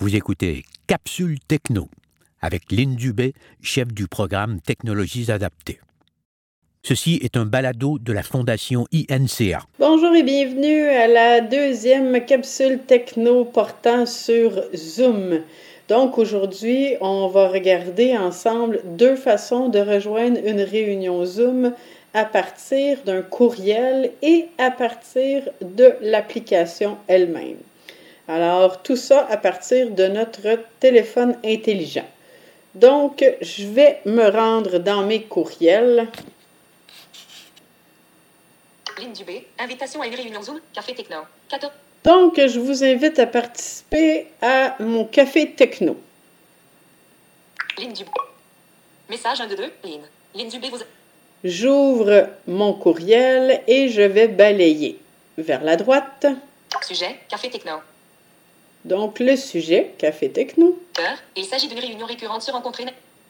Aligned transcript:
Vous 0.00 0.14
écoutez 0.14 0.62
Capsule 0.86 1.40
Techno 1.48 1.88
avec 2.40 2.70
Lynn 2.70 2.94
Dubé, 2.94 3.34
chef 3.60 3.88
du 3.88 4.06
programme 4.06 4.60
Technologies 4.60 5.32
adaptées. 5.32 5.80
Ceci 6.84 7.18
est 7.20 7.36
un 7.36 7.44
balado 7.44 7.98
de 7.98 8.12
la 8.12 8.22
Fondation 8.22 8.86
INCA. 8.94 9.64
Bonjour 9.80 10.14
et 10.14 10.22
bienvenue 10.22 10.86
à 10.86 11.08
la 11.08 11.40
deuxième 11.40 12.24
capsule 12.24 12.78
techno 12.86 13.44
portant 13.44 14.06
sur 14.06 14.62
Zoom. 14.72 15.40
Donc 15.88 16.16
aujourd'hui, 16.16 16.94
on 17.00 17.26
va 17.26 17.48
regarder 17.48 18.16
ensemble 18.16 18.80
deux 18.84 19.16
façons 19.16 19.68
de 19.68 19.80
rejoindre 19.80 20.38
une 20.46 20.60
réunion 20.60 21.24
Zoom 21.24 21.72
à 22.14 22.24
partir 22.24 22.98
d'un 23.04 23.22
courriel 23.22 24.12
et 24.22 24.46
à 24.58 24.70
partir 24.70 25.42
de 25.60 25.92
l'application 26.02 26.98
elle-même. 27.08 27.56
Alors, 28.28 28.82
tout 28.82 28.96
ça 28.96 29.26
à 29.30 29.38
partir 29.38 29.90
de 29.90 30.06
notre 30.06 30.58
téléphone 30.80 31.38
intelligent. 31.42 32.04
Donc, 32.74 33.24
je 33.40 33.66
vais 33.66 34.00
me 34.04 34.28
rendre 34.28 34.78
dans 34.78 35.02
mes 35.02 35.22
courriels. 35.22 36.06
Ligne 38.98 39.12
Dubé, 39.14 39.46
invitation 39.58 40.02
à 40.02 40.06
une 40.06 40.14
réunion 40.14 40.42
Zoom, 40.42 40.60
Café 40.74 40.94
Techno. 40.94 41.16
14. 41.48 41.72
Donc, 42.04 42.34
je 42.36 42.60
vous 42.60 42.84
invite 42.84 43.18
à 43.18 43.26
participer 43.26 44.26
à 44.42 44.76
mon 44.78 45.06
café 45.06 45.52
techno. 45.52 45.96
Ligne 47.78 47.94
Dubé. 47.94 48.10
Message 49.08 49.40
1 49.40 49.46
de 49.46 49.54
2, 49.54 49.72
Ligne. 49.84 50.02
Ligne 50.34 50.50
Dubé 50.50 50.68
vous. 50.68 50.78
J'ouvre 51.44 52.28
mon 52.46 52.74
courriel 52.74 53.62
et 53.66 53.88
je 53.88 54.02
vais 54.02 54.28
balayer 54.28 54.98
vers 55.38 55.64
la 55.64 55.76
droite. 55.76 56.26
Sujet, 56.82 57.16
Café 57.28 57.48
Techno. 57.48 57.78
Donc, 58.84 59.18
le 59.18 59.36
sujet, 59.36 59.92
café 59.98 60.28
techno. 60.30 60.78
Heure, 60.98 61.18
il 61.36 61.44
s'agit 61.44 61.68
d'une 61.68 61.78
réunion 61.78 62.06
récurrente 62.06 62.42
se 62.42 62.50
rencontrer. 62.50 62.84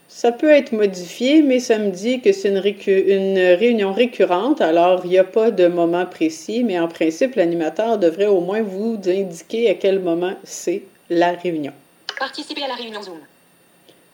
Ça 0.09 0.33
peut 0.33 0.50
être 0.50 0.72
modifié, 0.72 1.42
mais 1.42 1.61
ça 1.61 1.78
me 1.78 1.91
dit 1.91 2.20
que 2.20 2.33
c'est 2.33 2.48
une, 2.48 2.62
une 2.86 3.39
réunion 3.39 3.92
récurrente, 3.92 4.62
alors 4.62 5.03
il 5.05 5.11
n'y 5.11 5.19
a 5.19 5.25
pas 5.25 5.50
de 5.50 5.67
moment 5.67 6.06
précis, 6.06 6.64
mais 6.64 6.78
en 6.78 6.89
principe, 6.89 7.34
l'animateur 7.34 7.98
devrait 7.98 8.27
au 8.27 8.41
moins 8.41 8.62
vous 8.62 8.98
indiquer 9.06 9.69
à 9.69 9.75
quel 9.75 10.00
moment 10.00 10.33
c'est 10.45 10.84
la 11.11 11.33
réunion. 11.33 11.72
Participer 12.19 12.62
à 12.62 12.69
la 12.69 12.75
réunion 12.75 13.03
Zoom. 13.03 13.19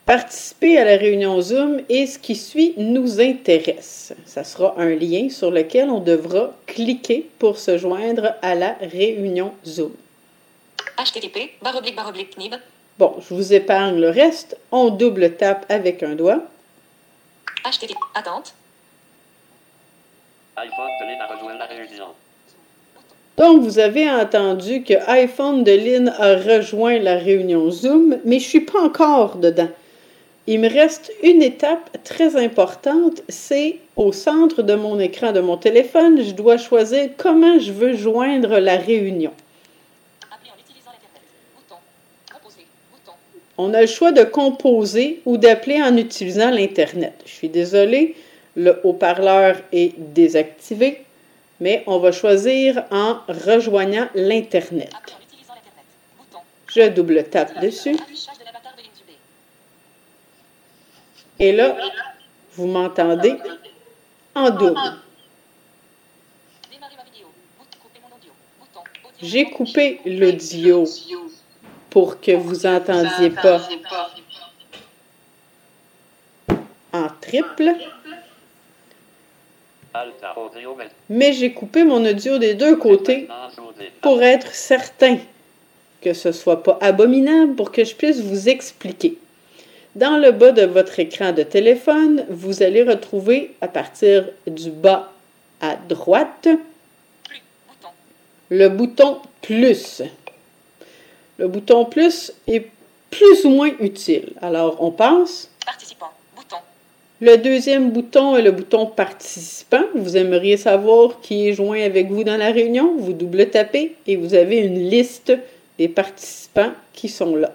Participer 0.04 0.78
à 0.78 0.84
la 0.84 0.96
réunion 0.96 1.40
Zoom 1.40 1.80
et 1.88 2.06
ce 2.06 2.18
qui 2.18 2.34
suit 2.34 2.74
nous 2.76 3.20
intéresse. 3.20 4.12
Ça 4.26 4.44
sera 4.44 4.74
un 4.76 4.90
lien 4.90 5.30
sur 5.30 5.50
lequel 5.50 5.88
on 5.88 6.00
devra 6.00 6.52
cliquer 6.66 7.26
pour 7.38 7.56
se 7.56 7.78
joindre 7.78 8.34
à 8.42 8.54
la 8.54 8.76
réunion 8.80 9.52
Zoom. 9.64 9.92
HTTP, 10.98 11.52
barre 11.62 11.76
oblique, 11.76 11.96
barre 11.96 12.08
oblique, 12.08 12.36
NIB. 12.38 12.54
Bon, 12.98 13.16
je 13.20 13.34
vous 13.34 13.52
épargne 13.52 14.00
le 14.00 14.10
reste. 14.10 14.56
On 14.70 14.90
double 14.90 15.36
tape 15.36 15.66
avec 15.68 16.02
un 16.02 16.14
doigt. 16.14 16.42
HTTP, 17.64 17.96
attente. 18.14 18.54
iPhone 20.56 20.90
de 21.00 21.06
Lynn 21.06 21.20
a 21.20 21.26
rejoint 21.26 21.58
la 21.58 21.66
réunion. 21.66 22.06
Donc, 23.36 23.62
vous 23.62 23.80
avez 23.80 24.08
entendu 24.08 24.84
que 24.84 24.94
iPhone 25.08 25.64
de 25.64 25.72
Lynn 25.72 26.08
a 26.18 26.36
rejoint 26.36 27.00
la 27.00 27.16
réunion 27.16 27.70
Zoom, 27.70 28.18
mais 28.24 28.38
je 28.38 28.48
suis 28.48 28.60
pas 28.60 28.80
encore 28.80 29.36
dedans. 29.36 29.70
Il 30.46 30.60
me 30.60 30.68
reste 30.68 31.10
une 31.22 31.42
étape 31.42 31.90
très 32.04 32.36
importante, 32.36 33.22
c'est 33.30 33.78
au 33.96 34.12
centre 34.12 34.62
de 34.62 34.74
mon 34.74 35.00
écran 35.00 35.32
de 35.32 35.40
mon 35.40 35.56
téléphone, 35.56 36.22
je 36.22 36.32
dois 36.32 36.58
choisir 36.58 37.08
comment 37.16 37.58
je 37.58 37.72
veux 37.72 37.96
joindre 37.96 38.58
la 38.58 38.76
réunion. 38.76 39.32
Appeler 40.30 40.50
en 40.50 40.60
utilisant 40.60 40.90
l'Internet. 40.90 41.22
Bouton. 41.56 41.76
Composer. 42.30 42.66
Bouton. 42.92 43.12
On 43.56 43.72
a 43.72 43.82
le 43.82 43.86
choix 43.86 44.10
de 44.10 44.24
composer 44.24 45.22
ou 45.24 45.36
d'appeler 45.36 45.80
en 45.80 45.96
utilisant 45.96 46.50
l'Internet. 46.50 47.14
Je 47.24 47.30
suis 47.30 47.48
désolée, 47.48 48.16
le 48.56 48.80
haut-parleur 48.82 49.56
est 49.72 49.94
désactivé, 49.96 51.04
mais 51.60 51.84
on 51.86 51.98
va 51.98 52.10
choisir 52.10 52.84
en 52.90 53.18
rejoignant 53.28 54.08
l'Internet. 54.14 54.90
Je 56.66 56.88
double 56.88 57.24
tape 57.24 57.60
dessus. 57.60 57.96
et 61.38 61.52
là, 61.52 61.76
vous 62.54 62.66
m'entendez 62.66 63.36
en 64.34 64.50
double. 64.50 64.80
J'ai 69.22 69.44
coupé 69.50 70.00
l'audio 70.04 70.86
pour 71.94 72.20
que 72.20 72.32
vous 72.32 72.66
entendiez 72.66 73.30
pas 73.30 73.60
en 76.92 77.06
triple, 77.20 77.70
mais 81.08 81.32
j'ai 81.32 81.52
coupé 81.52 81.84
mon 81.84 82.04
audio 82.04 82.38
des 82.38 82.54
deux 82.54 82.74
côtés 82.74 83.28
pour 84.02 84.20
être 84.24 84.52
certain 84.52 85.18
que 86.00 86.14
ce 86.14 86.32
soit 86.32 86.64
pas 86.64 86.78
abominable 86.80 87.54
pour 87.54 87.70
que 87.70 87.84
je 87.84 87.94
puisse 87.94 88.20
vous 88.20 88.48
expliquer. 88.48 89.16
Dans 89.94 90.16
le 90.16 90.32
bas 90.32 90.50
de 90.50 90.62
votre 90.62 90.98
écran 90.98 91.30
de 91.30 91.44
téléphone, 91.44 92.26
vous 92.28 92.64
allez 92.64 92.82
retrouver 92.82 93.54
à 93.60 93.68
partir 93.68 94.28
du 94.48 94.72
bas 94.72 95.12
à 95.60 95.76
droite 95.76 96.48
le 98.50 98.68
bouton 98.68 99.20
plus. 99.42 100.02
Le 101.38 101.48
bouton 101.48 101.84
plus 101.84 102.32
est 102.46 102.68
plus 103.10 103.44
ou 103.44 103.50
moins 103.50 103.70
utile. 103.80 104.32
Alors, 104.40 104.76
on 104.80 104.90
passe. 104.90 105.50
Participant. 105.64 106.10
Bouton. 106.36 106.56
Le 107.20 107.36
deuxième 107.36 107.90
bouton 107.90 108.36
est 108.36 108.42
le 108.42 108.50
bouton 108.50 108.86
participant. 108.86 109.84
Vous 109.94 110.16
aimeriez 110.16 110.56
savoir 110.56 111.20
qui 111.20 111.48
est 111.48 111.52
joint 111.52 111.80
avec 111.80 112.10
vous 112.10 112.24
dans 112.24 112.36
la 112.36 112.50
réunion? 112.50 112.96
Vous 112.98 113.12
double 113.12 113.50
tapez 113.50 113.96
et 114.06 114.16
vous 114.16 114.34
avez 114.34 114.58
une 114.58 114.88
liste 114.90 115.32
des 115.78 115.88
participants 115.88 116.72
qui 116.92 117.08
sont 117.08 117.36
là. 117.36 117.52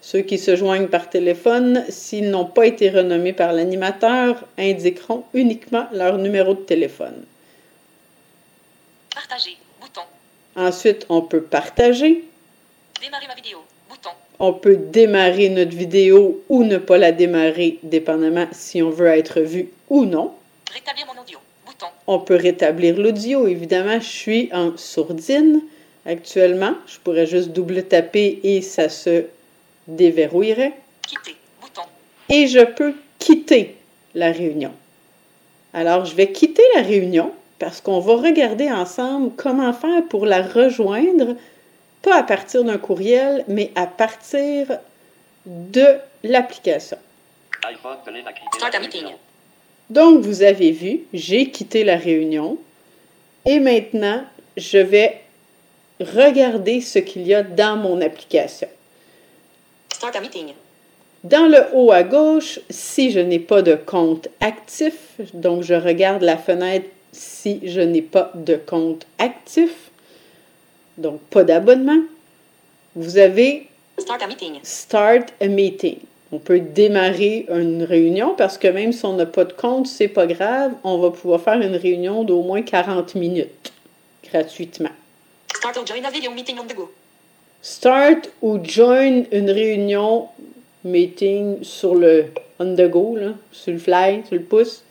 Ceux 0.00 0.22
qui 0.22 0.36
se 0.36 0.56
joignent 0.56 0.88
par 0.88 1.08
téléphone, 1.08 1.84
s'ils 1.88 2.28
n'ont 2.28 2.44
pas 2.44 2.66
été 2.66 2.90
renommés 2.90 3.32
par 3.32 3.52
l'animateur, 3.52 4.44
indiqueront 4.58 5.24
uniquement 5.32 5.86
leur 5.92 6.18
numéro 6.18 6.54
de 6.54 6.60
téléphone. 6.60 7.24
Partager. 9.14 9.56
Bouton. 9.80 10.02
Ensuite, 10.56 11.06
on 11.08 11.22
peut 11.22 11.42
partager. 11.42 12.24
Démarrer 13.02 13.26
ma 13.26 13.34
vidéo. 13.34 13.58
Bouton. 13.88 14.10
On 14.38 14.52
peut 14.52 14.76
démarrer 14.76 15.48
notre 15.48 15.76
vidéo 15.76 16.40
ou 16.48 16.62
ne 16.62 16.78
pas 16.78 16.98
la 16.98 17.10
démarrer, 17.10 17.80
dépendamment 17.82 18.46
si 18.52 18.80
on 18.80 18.90
veut 18.90 19.08
être 19.08 19.40
vu 19.40 19.70
ou 19.90 20.04
non. 20.04 20.32
Rétablir 20.72 21.06
mon 21.06 21.20
audio. 21.20 21.40
Bouton. 21.66 21.86
On 22.06 22.20
peut 22.20 22.36
rétablir 22.36 22.96
l'audio. 22.96 23.48
Évidemment, 23.48 23.98
je 23.98 24.06
suis 24.06 24.50
en 24.52 24.76
sourdine 24.76 25.62
actuellement. 26.06 26.74
Je 26.86 27.00
pourrais 27.00 27.26
juste 27.26 27.48
double 27.48 27.82
taper 27.82 28.38
et 28.44 28.62
ça 28.62 28.88
se 28.88 29.24
déverrouillerait. 29.88 30.74
Quitter. 31.04 31.34
Bouton. 31.60 31.82
Et 32.28 32.46
je 32.46 32.64
peux 32.64 32.94
quitter 33.18 33.74
la 34.14 34.30
réunion. 34.30 34.70
Alors, 35.74 36.04
je 36.04 36.14
vais 36.14 36.30
quitter 36.30 36.62
la 36.76 36.82
réunion 36.82 37.32
parce 37.58 37.80
qu'on 37.80 37.98
va 37.98 38.14
regarder 38.14 38.70
ensemble 38.70 39.32
comment 39.36 39.72
faire 39.72 40.04
pour 40.08 40.24
la 40.24 40.42
rejoindre, 40.42 41.34
pas 42.02 42.18
à 42.18 42.22
partir 42.22 42.64
d'un 42.64 42.78
courriel, 42.78 43.44
mais 43.48 43.70
à 43.74 43.86
partir 43.86 44.78
de 45.46 45.86
l'application. 46.22 46.98
Donc, 49.90 50.20
vous 50.20 50.42
avez 50.42 50.72
vu, 50.72 51.00
j'ai 51.12 51.50
quitté 51.50 51.84
la 51.84 51.96
réunion 51.96 52.58
et 53.46 53.60
maintenant, 53.60 54.24
je 54.56 54.78
vais 54.78 55.20
regarder 56.00 56.80
ce 56.80 56.98
qu'il 56.98 57.26
y 57.26 57.34
a 57.34 57.42
dans 57.42 57.76
mon 57.76 58.00
application. 58.00 58.68
Dans 61.24 61.46
le 61.46 61.66
haut 61.74 61.92
à 61.92 62.02
gauche, 62.02 62.58
si 62.68 63.12
je 63.12 63.20
n'ai 63.20 63.38
pas 63.38 63.62
de 63.62 63.76
compte 63.76 64.28
actif, 64.40 64.94
donc 65.34 65.62
je 65.62 65.74
regarde 65.74 66.22
la 66.22 66.36
fenêtre 66.36 66.88
si 67.12 67.60
je 67.62 67.80
n'ai 67.80 68.02
pas 68.02 68.32
de 68.34 68.56
compte 68.56 69.06
actif, 69.18 69.91
donc 70.98 71.20
pas 71.30 71.44
d'abonnement, 71.44 72.00
vous 72.94 73.18
avez 73.18 73.68
Start 73.98 74.22
a 74.22 74.26
meeting. 74.26 74.58
Start 74.62 75.32
a 75.40 75.46
meeting. 75.46 75.98
On 76.32 76.38
peut 76.38 76.60
démarrer 76.60 77.46
une 77.50 77.82
réunion 77.82 78.34
parce 78.36 78.56
que 78.56 78.68
même 78.68 78.92
si 78.92 79.04
on 79.04 79.12
n'a 79.12 79.26
pas 79.26 79.44
de 79.44 79.52
compte, 79.52 79.86
c'est 79.86 80.08
pas 80.08 80.26
grave, 80.26 80.72
on 80.82 80.98
va 80.98 81.10
pouvoir 81.10 81.40
faire 81.42 81.60
une 81.60 81.76
réunion 81.76 82.24
d'au 82.24 82.42
moins 82.42 82.62
40 82.62 83.14
minutes 83.16 83.72
gratuitement. 84.24 84.90
Start 85.54 85.76
or 85.76 85.86
join 85.86 86.04
a 86.04 86.10
video 86.10 86.30
meeting 86.32 86.58
on 86.58 86.64
the 86.64 86.74
go. 86.74 86.90
Start 87.60 88.30
ou 88.40 88.58
join 88.64 89.24
une 89.30 89.50
réunion 89.50 90.28
meeting 90.84 91.62
sur 91.62 91.94
le 91.94 92.26
on 92.58 92.74
the 92.74 92.88
go, 92.88 93.16
là, 93.16 93.32
sur 93.50 93.72
le 93.72 93.78
fly, 93.78 94.22
sur 94.26 94.36
le 94.36 94.42
pouce. 94.42 94.82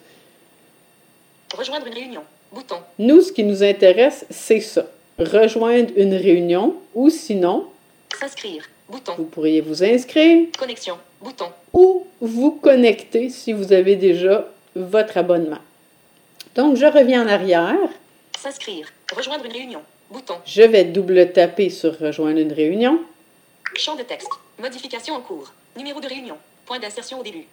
Rejoindre 1.57 1.88
une 1.88 1.94
réunion. 1.94 2.24
Bouton. 2.51 2.77
Nous, 3.00 3.21
ce 3.21 3.31
qui 3.31 3.44
nous 3.44 3.63
intéresse, 3.63 4.25
c'est 4.30 4.59
ça. 4.59 4.86
Rejoindre 5.19 5.92
une 5.96 6.13
réunion 6.13 6.75
ou 6.96 7.10
sinon 7.10 7.68
S'inscrire. 8.19 8.63
Bouton. 8.90 9.13
Vous 9.18 9.25
pourriez 9.25 9.62
vous 9.62 9.84
inscrire 9.84 10.48
Connexion. 10.58 10.98
Bouton. 11.22 11.50
ou 11.74 12.08
vous 12.19 12.52
connecter 12.52 13.30
si 13.30 13.54
vous 13.54 13.72
avez 13.72 13.96
déjà 13.96 14.48
votre 14.75 15.18
abonnement. 15.18 15.60
Donc, 16.56 16.75
je 16.75 16.86
reviens 16.86 17.24
en 17.25 17.28
arrière. 17.28 17.78
S'inscrire. 18.38 18.88
Rejoindre 19.16 19.46
une 19.46 19.54
réunion. 19.54 19.81
Bouton. 20.10 20.36
Je 20.46 20.63
vais 20.63 20.84
double 20.84 21.31
taper 21.31 21.69
sur 21.69 21.98
rejoindre 21.98 22.40
une 22.40 22.52
réunion. 22.52 23.00
Champ 23.75 23.96
de 23.96 24.04
texte. 24.04 24.30
Modification 24.60 25.16
en 25.16 25.22
cours. 25.22 25.54
Numéro 25.78 26.02
de 26.02 26.08
réunion. 26.08 26.36
Point 26.66 26.80
d'insertion 26.80 27.19
au 27.19 27.24
début. 27.24 27.46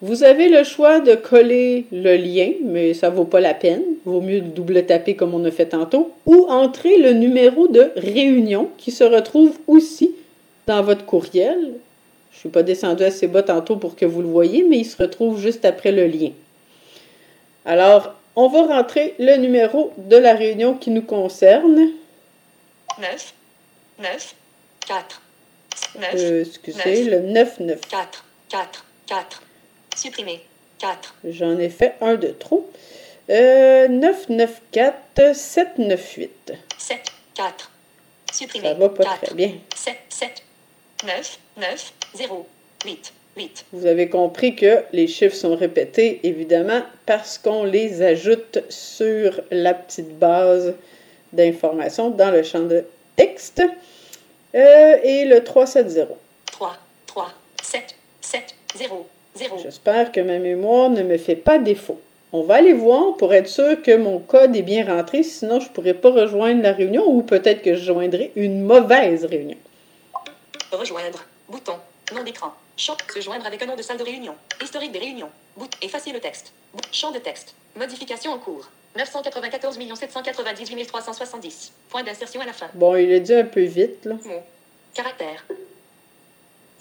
Vous 0.00 0.22
avez 0.22 0.48
le 0.48 0.62
choix 0.64 1.00
de 1.00 1.14
coller 1.14 1.86
le 1.90 2.16
lien, 2.16 2.52
mais 2.62 2.94
ça 2.94 3.10
vaut 3.10 3.24
pas 3.24 3.40
la 3.40 3.54
peine. 3.54 3.82
Vaut 4.04 4.20
mieux 4.20 4.40
le 4.40 4.48
double 4.48 4.84
taper 4.86 5.16
comme 5.16 5.34
on 5.34 5.44
a 5.44 5.50
fait 5.50 5.66
tantôt. 5.66 6.12
Ou 6.26 6.46
entrer 6.48 6.98
le 6.98 7.12
numéro 7.12 7.68
de 7.68 7.92
réunion 7.96 8.70
qui 8.78 8.90
se 8.90 9.04
retrouve 9.04 9.58
aussi 9.66 10.14
dans 10.66 10.82
votre 10.82 11.04
courriel. 11.04 11.74
Je 12.32 12.38
suis 12.38 12.48
pas 12.48 12.62
descendu 12.62 13.02
assez 13.02 13.26
bas 13.26 13.42
tantôt 13.42 13.76
pour 13.76 13.96
que 13.96 14.04
vous 14.04 14.22
le 14.22 14.28
voyez, 14.28 14.62
mais 14.62 14.78
il 14.78 14.84
se 14.84 15.02
retrouve 15.02 15.40
juste 15.40 15.64
après 15.64 15.92
le 15.92 16.06
lien. 16.06 16.30
Alors, 17.64 18.14
on 18.36 18.48
va 18.48 18.62
rentrer 18.62 19.14
le 19.18 19.36
numéro 19.36 19.92
de 19.96 20.16
la 20.16 20.34
réunion 20.34 20.74
qui 20.74 20.90
nous 20.90 21.02
concerne. 21.02 21.90
9. 23.00 23.34
9. 23.98 24.34
4. 24.86 25.22
9. 25.98 26.10
Euh, 26.14 26.44
excusez, 26.44 27.04
le 27.04 27.18
99. 27.18 27.80
4. 27.88 28.24
4. 28.48 28.84
4. 29.06 29.42
Supprimer. 29.96 30.40
4. 30.78 31.14
J'en 31.30 31.58
ai 31.58 31.68
fait 31.68 31.94
un 32.00 32.14
de 32.14 32.28
trop. 32.28 32.70
Euh, 33.30 33.88
994 33.88 35.36
798. 35.36 36.52
7. 36.78 36.98
4. 37.34 37.70
Supprimer. 38.32 38.68
Ça 38.68 38.74
va 38.74 38.88
pas 38.88 39.04
4. 39.04 39.20
très 39.20 39.34
bien. 39.34 39.52
7. 39.74 39.96
7. 40.08 40.42
9. 41.04 41.38
9. 41.58 41.92
0. 42.14 42.46
8. 42.84 43.12
8. 43.36 43.66
Vous 43.72 43.86
avez 43.86 44.08
compris 44.08 44.56
que 44.56 44.82
les 44.92 45.06
chiffres 45.06 45.36
sont 45.36 45.54
répétés, 45.54 46.20
évidemment, 46.24 46.82
parce 47.06 47.38
qu'on 47.38 47.64
les 47.64 48.02
ajoute 48.02 48.60
sur 48.70 49.40
la 49.50 49.74
petite 49.74 50.18
base 50.18 50.74
d'informations 51.32 52.10
dans 52.10 52.30
le 52.30 52.42
champ 52.42 52.62
de 52.62 52.84
texte. 53.16 53.62
Euh, 54.54 54.96
et 55.02 55.26
le 55.26 55.44
370. 55.44 56.14
3. 56.46 56.76
3. 57.06 57.28
7. 57.62 57.94
7. 58.22 58.54
0. 58.76 59.06
0. 59.34 59.58
J'espère 59.62 60.10
que 60.10 60.20
ma 60.20 60.38
mémoire 60.38 60.88
ne 60.88 61.02
me 61.02 61.18
fait 61.18 61.36
pas 61.36 61.58
défaut. 61.58 62.00
On 62.30 62.42
va 62.42 62.56
aller 62.56 62.74
voir 62.74 63.16
pour 63.16 63.32
être 63.32 63.48
sûr 63.48 63.80
que 63.82 63.96
mon 63.96 64.18
code 64.18 64.54
est 64.54 64.62
bien 64.62 64.84
rentré, 64.84 65.22
sinon 65.22 65.60
je 65.60 65.68
ne 65.68 65.72
pourrais 65.72 65.94
pas 65.94 66.10
rejoindre 66.10 66.62
la 66.62 66.72
réunion 66.72 67.06
ou 67.06 67.22
peut-être 67.22 67.62
que 67.62 67.74
je 67.74 67.84
joindrai 67.84 68.32
une 68.36 68.64
mauvaise 68.64 69.24
réunion. 69.24 69.56
Rejoindre. 70.70 71.24
Bouton. 71.48 71.76
Nom 72.14 72.22
d'écran. 72.22 72.52
Champ. 72.76 72.96
Se 73.12 73.20
joindre 73.20 73.46
avec 73.46 73.62
un 73.62 73.66
nom 73.66 73.76
de 73.76 73.82
salle 73.82 73.96
de 73.96 74.04
réunion. 74.04 74.34
Historique 74.62 74.92
des 74.92 74.98
réunions. 74.98 75.30
Bout. 75.56 75.70
Effacer 75.80 76.12
le 76.12 76.20
texte. 76.20 76.52
Bout. 76.74 76.82
Champ 76.92 77.10
de 77.10 77.18
texte. 77.18 77.54
Modification 77.76 78.32
en 78.32 78.38
cours. 78.38 78.68
994 78.96 79.78
798 79.96 80.86
370. 80.86 81.72
Point 81.88 82.02
d'insertion 82.02 82.42
à 82.42 82.46
la 82.46 82.52
fin. 82.52 82.68
Bon, 82.74 82.94
il 82.96 83.10
est 83.10 83.20
dit 83.20 83.34
un 83.34 83.44
peu 83.44 83.62
vite, 83.62 84.04
là. 84.04 84.14
Mot. 84.14 84.42
Caractère. 84.92 85.46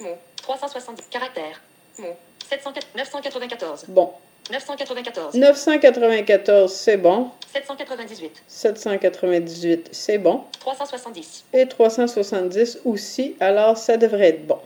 Mot. 0.01 0.17
370. 0.41 1.07
Caractère. 1.09 1.61
Mot. 1.99 2.15
704 2.49 2.87
994. 2.95 3.85
Bon, 3.87 4.11
994. 4.51 5.33
994, 5.35 6.71
c'est 6.71 6.97
bon. 6.97 7.29
798. 7.53 8.43
798, 8.47 9.89
c'est 9.91 10.17
bon. 10.17 10.43
370. 10.59 11.45
Et 11.53 11.67
370 11.67 12.79
aussi, 12.85 13.35
alors 13.39 13.77
ça 13.77 13.97
devrait 13.97 14.29
être 14.29 14.47
bon. 14.47 14.59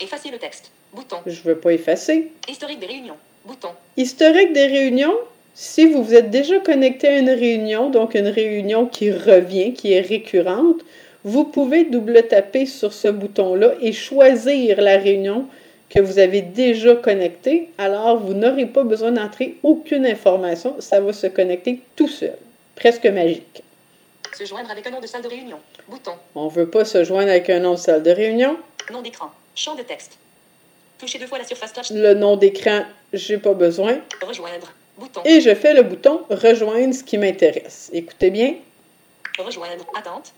Effacer 0.00 0.30
le 0.30 0.38
texte. 0.38 0.70
Bouton. 0.92 1.16
Je 1.26 1.38
ne 1.40 1.44
veux 1.44 1.58
pas 1.58 1.72
effacer. 1.72 2.32
Historique 2.48 2.80
des 2.80 2.86
réunions. 2.86 3.16
Bouton. 3.44 3.70
Historique 3.96 4.52
des 4.52 4.66
réunions, 4.66 5.14
si 5.54 5.86
vous 5.86 6.02
vous 6.02 6.14
êtes 6.14 6.30
déjà 6.30 6.58
connecté 6.60 7.08
à 7.08 7.18
une 7.18 7.30
réunion, 7.30 7.90
donc 7.90 8.14
une 8.14 8.28
réunion 8.28 8.86
qui 8.86 9.10
revient, 9.10 9.72
qui 9.72 9.92
est 9.92 10.00
récurrente, 10.00 10.80
vous 11.24 11.44
pouvez 11.44 11.84
double 11.84 12.22
taper 12.28 12.66
sur 12.66 12.92
ce 12.92 13.08
bouton-là 13.08 13.74
et 13.80 13.92
choisir 13.92 14.80
la 14.80 14.96
réunion 14.96 15.46
que 15.90 16.00
vous 16.00 16.18
avez 16.18 16.40
déjà 16.40 16.94
connectée. 16.94 17.68
Alors, 17.76 18.18
vous 18.18 18.32
n'aurez 18.32 18.66
pas 18.66 18.84
besoin 18.84 19.12
d'entrer 19.12 19.56
aucune 19.62 20.06
information, 20.06 20.76
ça 20.78 21.00
va 21.00 21.12
se 21.12 21.26
connecter 21.26 21.80
tout 21.96 22.08
seul. 22.08 22.38
Presque 22.76 23.06
magique. 23.06 23.62
Se 24.34 24.44
joindre 24.44 24.70
avec 24.70 24.86
un 24.86 24.90
nom 24.90 25.00
de 25.00 25.06
salle 25.06 25.22
de 25.22 25.28
réunion. 25.28 25.58
Bouton. 25.88 26.12
On 26.34 26.46
ne 26.46 26.50
veut 26.50 26.70
pas 26.70 26.84
se 26.84 27.02
joindre 27.04 27.30
avec 27.30 27.50
un 27.50 27.58
nom 27.58 27.72
de 27.72 27.78
salle 27.78 28.02
de 28.02 28.10
réunion. 28.10 28.56
Nom 28.90 29.02
d'écran. 29.02 29.30
Champ 29.54 29.74
de 29.74 29.82
texte. 29.82 30.16
Touchez 30.98 31.18
deux 31.18 31.26
fois 31.26 31.38
la 31.38 31.44
surface 31.44 31.72
touch. 31.72 31.90
Le 31.90 32.14
nom 32.14 32.36
d'écran, 32.36 32.84
j'ai 33.12 33.38
pas 33.38 33.54
besoin. 33.54 34.00
Rejoindre. 34.24 34.72
Bouton. 34.96 35.22
Et 35.24 35.40
je 35.40 35.54
fais 35.54 35.74
le 35.74 35.82
bouton 35.82 36.22
rejoindre 36.30 36.94
ce 36.94 37.02
qui 37.02 37.18
m'intéresse. 37.18 37.90
Écoutez 37.92 38.30
bien. 38.30 38.54
Rejoindre. 39.38 39.84
Attente. 39.96 40.32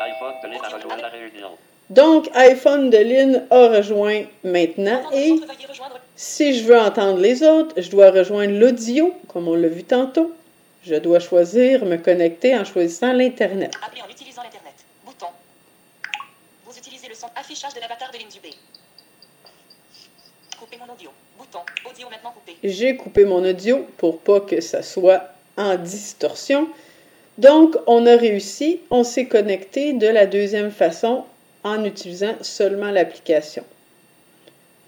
iPhone 0.00 0.34
de 0.42 0.48
l'État 0.48 0.68
rejoint 0.68 0.96
la 0.96 1.08
réunion. 1.08 1.50
Donc, 1.90 2.30
iPhone 2.34 2.90
de 2.90 2.96
Lynn 2.96 3.46
a 3.50 3.68
rejoint 3.68 4.22
maintenant 4.42 5.02
et 5.12 5.34
si 6.16 6.58
je 6.58 6.64
veux 6.64 6.78
entendre 6.78 7.18
les 7.18 7.42
autres, 7.42 7.80
je 7.80 7.90
dois 7.90 8.10
rejoindre 8.10 8.58
l'audio, 8.58 9.12
comme 9.28 9.48
on 9.48 9.54
l'a 9.54 9.68
vu 9.68 9.84
tantôt. 9.84 10.32
Je 10.82 10.94
dois 10.94 11.18
choisir 11.18 11.84
me 11.84 11.96
connecter 11.96 12.56
en 12.56 12.64
choisissant 12.64 13.12
l'Internet. 13.12 13.74
Appeler 13.84 14.02
en 14.02 14.10
utilisant 14.10 14.42
l'Internet. 14.42 14.74
Bouton. 15.04 15.26
Vous 16.66 16.76
utilisez 16.76 17.08
le 17.08 17.14
son 17.14 17.28
affichage 17.34 17.74
de 17.74 17.80
l'avatar 17.80 18.10
de 18.12 18.18
l'Indubé. 18.18 18.50
Couper 20.58 20.76
mon 20.78 20.92
audio. 20.92 21.10
Bouton. 21.38 21.60
Audio 21.90 22.08
maintenant 22.10 22.32
coupé. 22.32 22.56
J'ai 22.62 22.96
coupé 22.96 23.24
mon 23.24 23.44
audio 23.44 23.86
pour 23.96 24.20
pas 24.20 24.40
que 24.40 24.60
ça 24.60 24.82
soit 24.82 25.30
en 25.56 25.76
distorsion. 25.76 26.68
Donc, 27.38 27.76
on 27.86 28.06
a 28.06 28.16
réussi, 28.16 28.80
on 28.90 29.04
s'est 29.04 29.26
connecté 29.26 29.92
de 29.94 30.06
la 30.06 30.26
deuxième 30.26 30.70
façon 30.70 31.24
en 31.64 31.84
utilisant 31.84 32.34
seulement 32.42 32.90
l'application. 32.90 33.64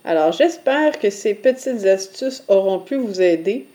Alors, 0.04 0.30
j'espère 0.30 0.98
que 1.00 1.10
ces 1.10 1.34
petites 1.34 1.84
astuces 1.84 2.44
auront 2.46 2.78
pu 2.78 2.94
vous 2.94 3.20
aider 3.20 3.66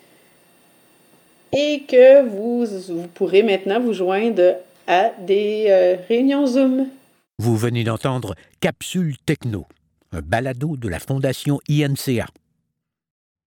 et 1.52 1.84
que 1.88 2.24
vous, 2.24 2.66
vous 2.66 3.08
pourrez 3.08 3.44
maintenant 3.44 3.82
vous 3.82 3.94
joindre 3.94 4.56
à 4.88 5.12
des 5.20 5.66
euh, 5.68 5.98
réunions 6.08 6.46
Zoom. 6.46 6.88
Vous 7.38 7.58
venez 7.58 7.84
d'entendre 7.84 8.36
Capsule 8.62 9.18
Techno, 9.26 9.66
un 10.14 10.22
balado 10.22 10.78
de 10.78 10.88
la 10.88 11.00
Fondation 11.00 11.60
INCA. 11.70 12.28